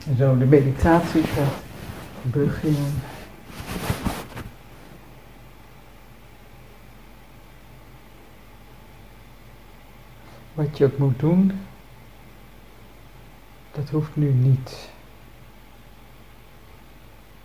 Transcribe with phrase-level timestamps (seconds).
[0.00, 1.62] Zo de meditatie gaat
[2.22, 2.94] beginnen.
[10.54, 11.60] Wat je ook moet doen,
[13.72, 14.90] dat hoeft nu niet.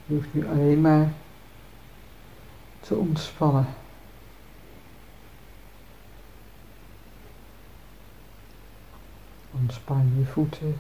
[0.06, 1.14] Je hoeft nu alleen maar
[2.80, 3.68] te ontspannen.
[9.52, 10.78] Ontspan je voeten,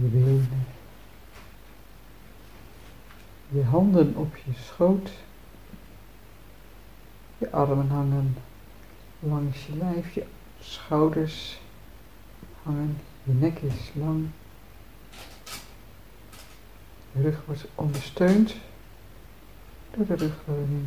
[0.00, 0.66] je benen,
[3.48, 5.10] je handen op je schoot,
[7.38, 8.36] je armen hangen
[9.18, 10.26] langs je lijf, je
[10.60, 11.60] schouders
[12.62, 14.28] hangen, je nek is lang,
[17.12, 18.54] je rug wordt ondersteund
[19.90, 20.86] door de rugleuning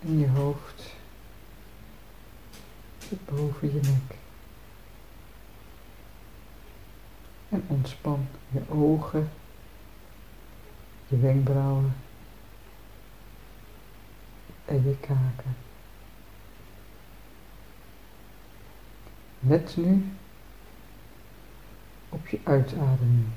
[0.00, 0.94] en je hoofd
[2.98, 4.25] zit boven je nek.
[7.56, 9.30] En ontspan je ogen,
[11.06, 11.96] je wenkbrauwen
[14.64, 15.56] en je kaken.
[19.40, 20.12] Let nu
[22.08, 23.28] op je uitademing.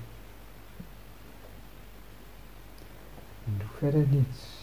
[3.46, 4.59] En doe verder niets.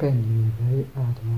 [0.00, 1.30] ပဲညီပဲအာတမ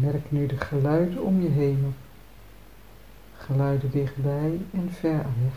[0.00, 1.94] Merk nu de geluiden om je heen
[3.36, 5.54] Geluiden dichtbij en ver weg.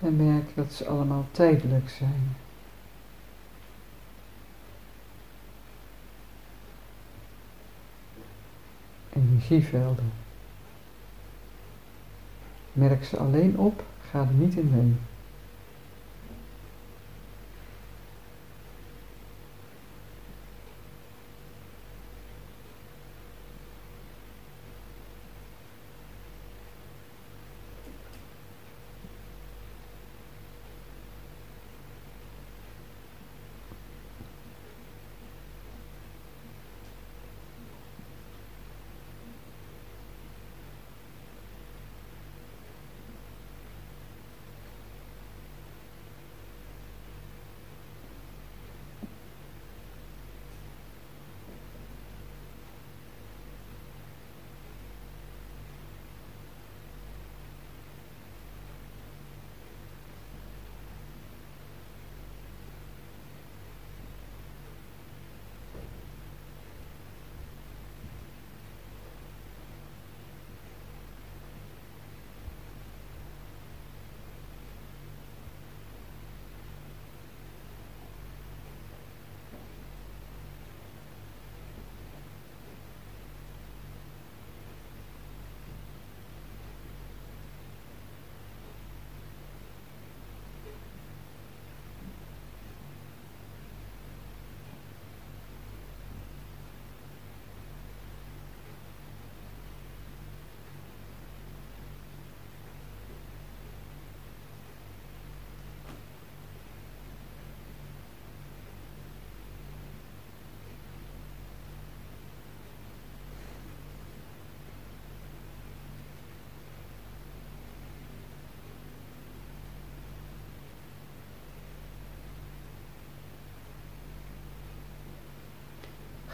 [0.00, 2.36] En merk dat ze allemaal tijdelijk zijn.
[9.12, 10.12] Energievelden.
[12.72, 14.94] Merk ze alleen op, ga er niet in mee.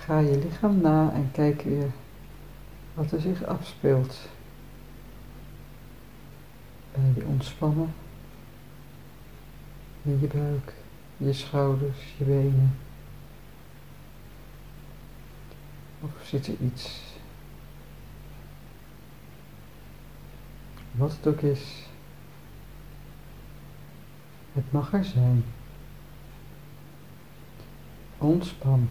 [0.04, 1.90] Ga je lichaam na en kijk weer
[2.94, 4.18] wat er zich afspeelt.
[6.92, 7.94] Bij je ontspannen
[10.02, 10.72] in je buik,
[11.16, 12.78] je schouders, je benen.
[16.00, 17.00] Of zit er iets?
[20.92, 21.86] Wat het ook is.
[24.52, 25.44] Het mag er zijn.
[28.18, 28.88] Ontspan.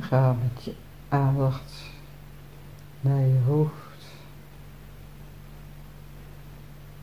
[0.00, 0.74] Ga met je
[1.08, 1.90] aandacht
[3.00, 4.04] naar je hoofd.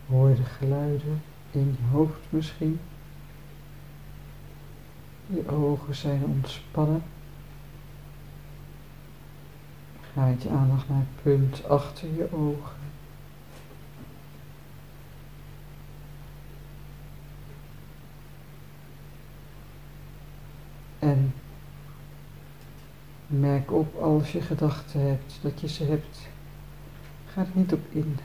[0.08, 1.22] Hoor de geluiden
[1.52, 2.80] in je hoofd misschien.
[5.28, 7.04] Je ogen zijn ontspannen.
[10.14, 12.78] Ga met je aandacht naar het punt achter je ogen.
[21.00, 21.34] En
[23.30, 26.28] Merk op als je gedachten hebt, dat je ze hebt.
[27.28, 28.18] Ga er niet op in.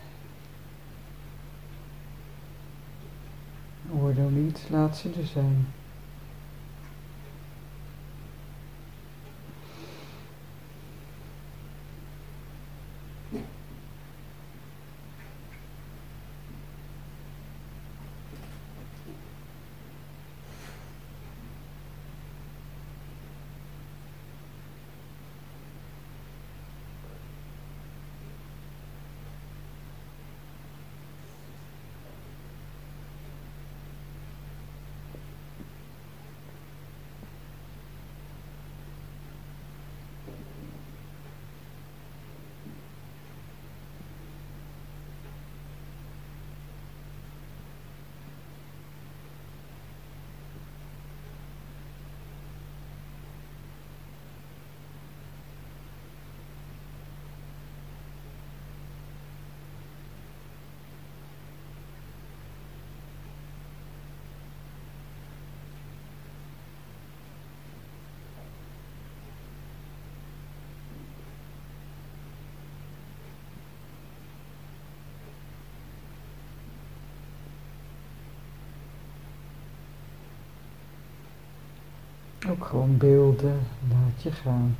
[4.00, 5.66] Oordeel niet, laat ze er zijn.
[82.50, 83.58] Ook gewoon beelden
[83.88, 84.76] laat je gaan.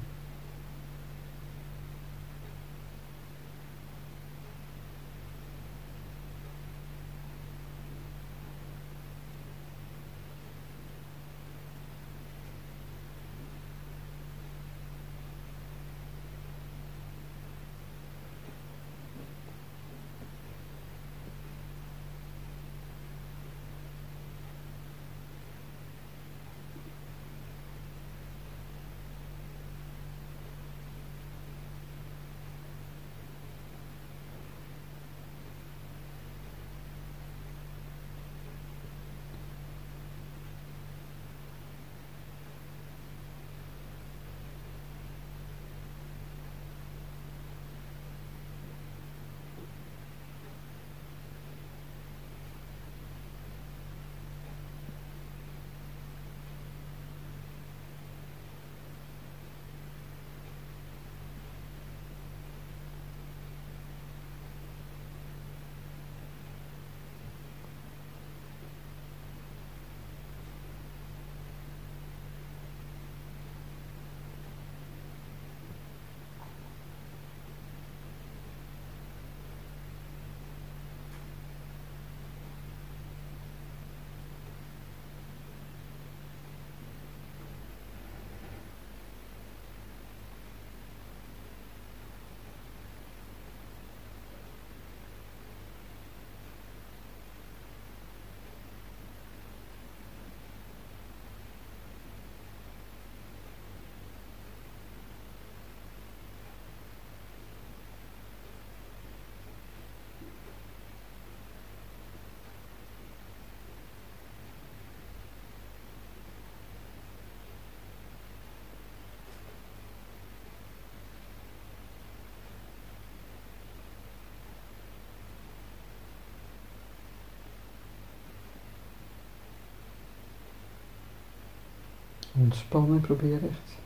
[132.38, 133.82] Ontspan en probeer echt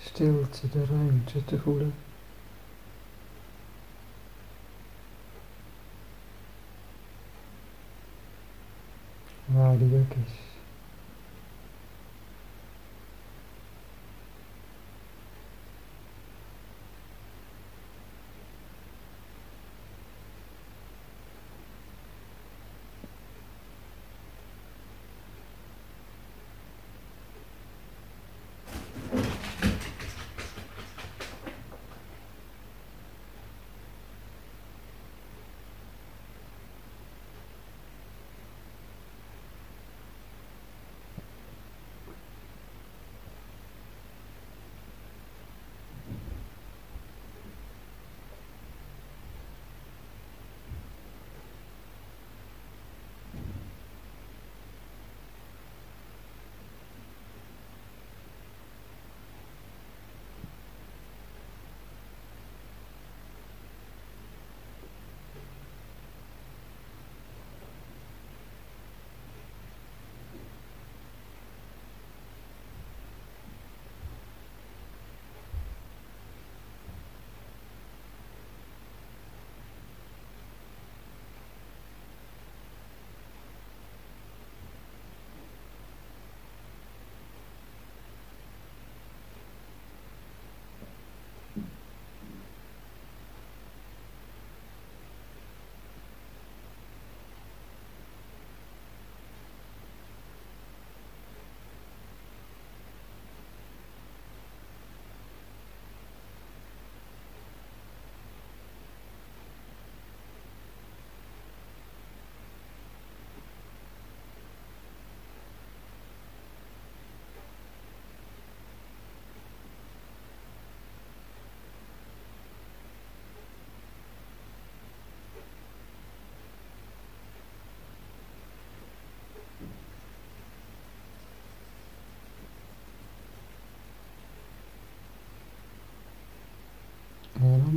[0.00, 1.94] stilte, de ruimte te voelen.
[9.44, 10.53] Waar die ook is.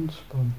[0.07, 0.53] En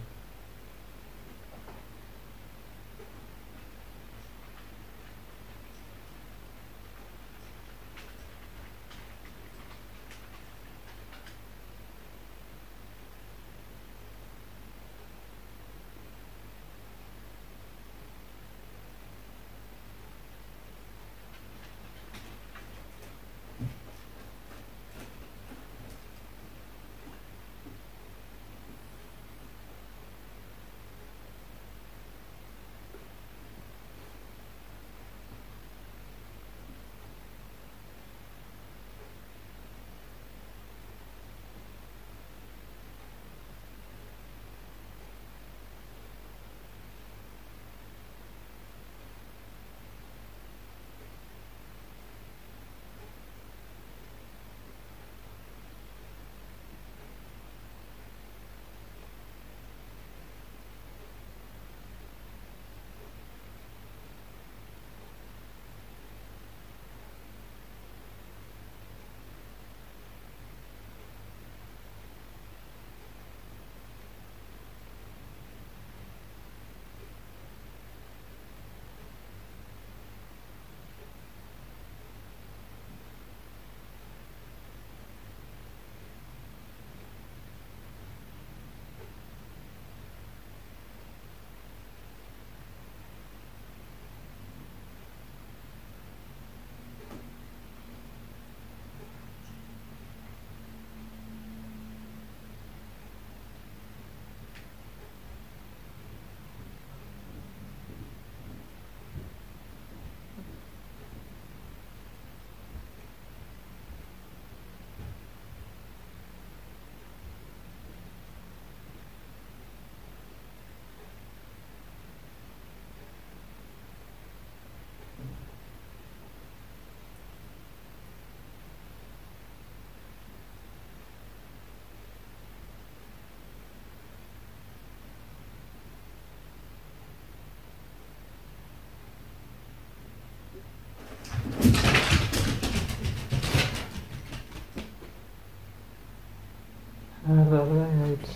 [147.37, 148.29] vrijheid.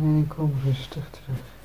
[0.00, 1.61] En kom rustig terug.